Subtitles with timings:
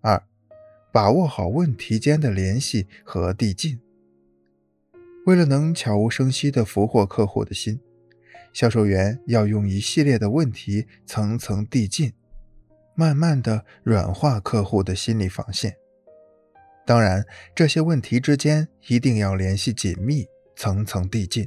[0.00, 0.22] 二、
[0.92, 3.80] 把握好问题间的联系和递进。
[5.26, 7.80] 为了能悄无声息地俘获客户的心，
[8.52, 12.12] 销售员要用一系列的问题层层递进，
[12.94, 15.76] 慢慢地软化客户的心理防线。
[16.86, 20.26] 当然，这些问题之间一定要联系紧密，
[20.56, 21.46] 层层递进，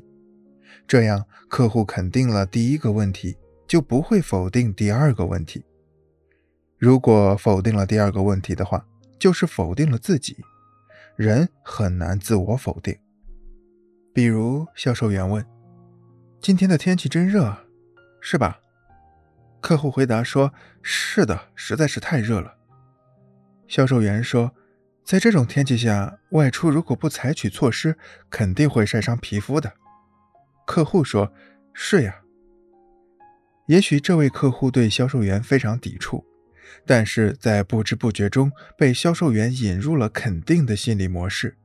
[0.87, 3.35] 这样客户肯定了第一个问题，
[3.67, 5.63] 就不会否定第二个问题。
[6.81, 8.83] 如果否定了第二个问题的话，
[9.19, 10.35] 就是否定了自己。
[11.15, 12.97] 人很难自我否定。
[14.11, 15.45] 比如，销售员问
[16.41, 17.55] ：“今天的天气真热，
[18.19, 18.59] 是吧？”
[19.61, 22.55] 客户回答说：“是的，实在是太热了。”
[23.69, 24.51] 销售员说
[25.05, 27.95] ：“在这种天气下外出，如果不采取措施，
[28.27, 29.71] 肯定会晒伤皮肤的。”
[30.65, 31.31] 客户说
[31.73, 32.21] ：“是呀。”
[33.69, 36.25] 也许这位客户对销售员非常抵触，
[36.85, 41.57] 但是在不知不觉中被销售员引入了肯定的心理模式。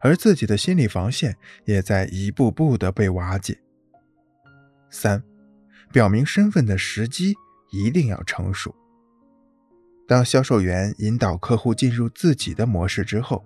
[0.00, 3.58] 而自己的心理防线也在一步步的被瓦解。
[4.90, 5.22] 三，
[5.90, 7.34] 表明身份的时机
[7.72, 8.74] 一定要成熟。
[10.06, 13.44] 当销售员引导客户进入自己的模式之后，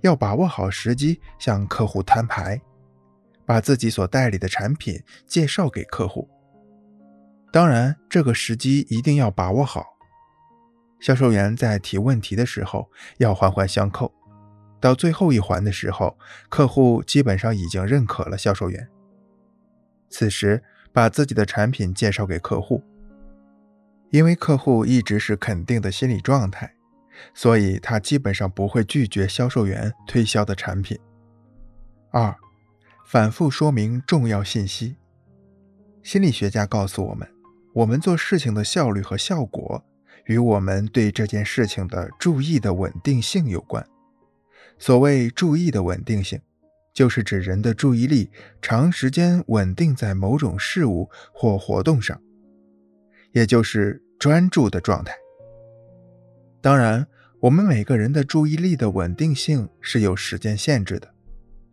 [0.00, 2.60] 要把握好时机向客户摊牌，
[3.44, 6.28] 把自己所代理的产品介绍给客户。
[7.52, 9.91] 当然，这个时机一定要把握好。
[11.02, 14.12] 销售员在提问题的时候要环环相扣。
[14.80, 16.16] 到最后一环的时候，
[16.48, 18.88] 客户基本上已经认可了销售员。
[20.08, 22.84] 此时，把自己的产品介绍给客户，
[24.10, 26.72] 因为客户一直是肯定的心理状态，
[27.34, 30.96] 所以他基本上不会拒绝销售员推销的产品。
[32.12, 32.36] 二，
[33.04, 34.96] 反复说明重要信息。
[36.04, 37.28] 心理学家告诉我们，
[37.74, 39.84] 我们做事情的效率和效果
[40.26, 43.86] 与我们对这件事情的注意的稳定性有关。
[44.78, 46.40] 所谓注意的稳定性，
[46.92, 52.20] 就是指人的注意力长时间稳定在某种事物或活动上，
[53.32, 55.14] 也就是专注的状态。
[56.60, 57.06] 当然，
[57.40, 61.12] 我们每个人的注意力的稳定性是有时间限制的，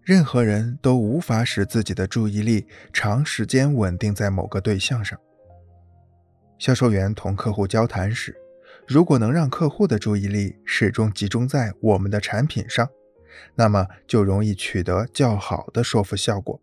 [0.02, 5.20] 任何人都无法使自己的注意力长时间稳定在某个对象上。
[6.59, 8.36] 销售员同客户交谈时，
[8.86, 12.90] 如果能让客户的注意力始终集中在我们的产品上，
[13.56, 16.62] 那么就容易取得较好的说服效果。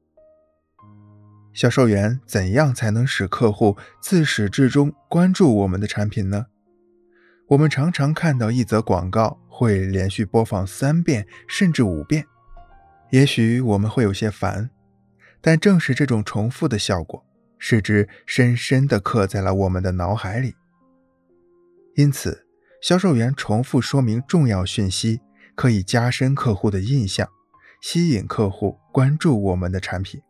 [1.54, 6.46] 销售员怎样才能使客户自始至终关注我们的产品呢？
[7.48, 12.26] 我们常常看到一则广告会连续播放三遍甚至五遍，
[13.10, 14.68] 也许我们会有些烦，
[15.40, 17.24] 但正是这种重复的效果，
[17.58, 20.54] 使之深深地刻在了我们的脑海里。
[21.94, 22.46] 因此，
[22.80, 25.20] 销售员重复说明重要讯息。
[25.56, 27.26] 可以加深客户的印象，
[27.80, 30.20] 吸引客户关注我们的产品。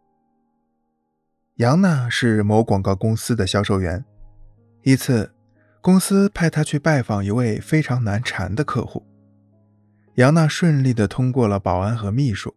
[1.57, 4.05] 杨娜是某广告公司的销售员。
[4.85, 5.35] 一次，
[5.83, 9.05] 公司派她去拜访一位非常难缠的客户。
[10.15, 12.55] 杨娜顺利地通过了保安和秘书，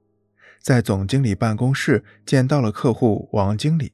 [0.62, 3.94] 在总经理办公室见到了客户王经理。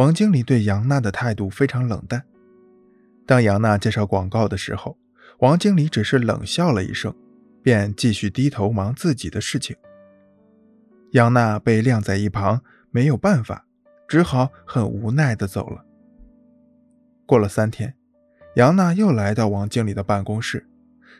[0.00, 2.24] 王经理对杨娜的态度非常冷淡。
[3.26, 4.96] 当杨娜介绍广告的时候，
[5.40, 7.14] 王经理只是冷笑了一声。
[7.62, 9.76] 便继续低头忙自己的事情。
[11.10, 13.66] 杨娜被晾在一旁，没有办法，
[14.08, 15.84] 只好很无奈地走了。
[17.26, 17.94] 过了三天，
[18.56, 20.66] 杨娜又来到王经理的办公室，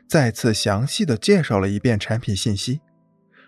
[0.08, 2.80] 再次详细地介绍了一遍产品信息，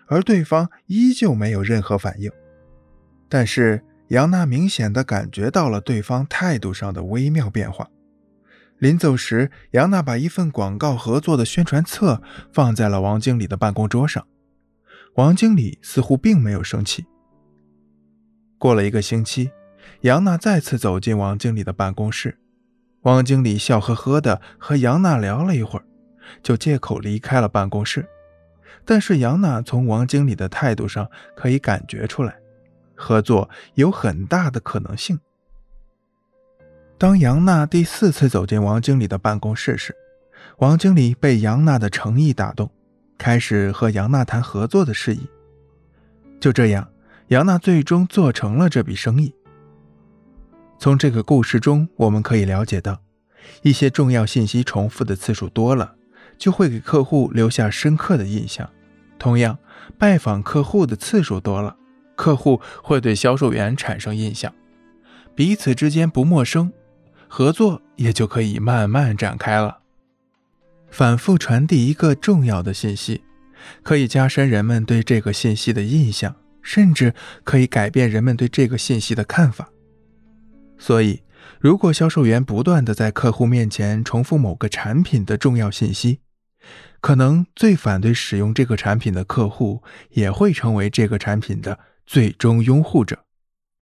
[0.05, 2.31] 而对方依旧没有任何反应。
[3.27, 3.83] 但是
[4.13, 7.89] 杨娜明显的感觉到了对方态度上的微妙变化。
[8.77, 12.21] 临走时，杨娜把一份广告合作的宣传册
[12.51, 14.23] 放在了王经理的办公桌上。
[15.15, 17.03] 王经理似乎并没有生气。
[18.59, 19.49] 过了一个星期，
[20.01, 22.37] 杨娜再次走进王经理的办公室。
[23.01, 25.85] 王经理笑呵呵的和杨娜聊了一会儿，
[26.43, 28.07] 就借口离开了办公室。
[28.85, 32.35] 但是杨娜从王经理的态度上可以感觉出来，
[33.03, 35.19] 合作有很大的可能性。
[36.97, 39.93] 当杨娜第四次走进王经理的办公室时，
[40.59, 42.71] 王经理被杨娜的诚意打动，
[43.17, 45.27] 开始和杨娜谈合作的事宜。
[46.39, 46.87] 就这样，
[47.27, 49.33] 杨娜最终做成了这笔生意。
[50.79, 53.01] 从这个故事中，我们可以了解到，
[53.63, 55.95] 一些重要信息重复的次数多了，
[56.37, 58.69] 就会给客户留下深刻的印象。
[59.19, 59.57] 同样，
[59.97, 61.75] 拜访客户的次数多了，
[62.15, 64.53] 客户会对销售员产生印象，
[65.35, 66.71] 彼此之间不陌生。
[67.27, 69.79] 合作也就可以慢慢展开了。
[70.91, 73.23] 反复传递一个重要的信息，
[73.81, 79.69] 可以加深人们对这个信息的印象，甚至可以改变人们对这个信息的看法。
[80.77, 81.23] 所以，
[81.59, 86.19] 如果销售员不断的在客户面前重复某个产品的重要信息，
[87.01, 89.81] 可能最反对使用这个产品的客户
[90.11, 93.25] 也会成为这个产品的最终拥护者。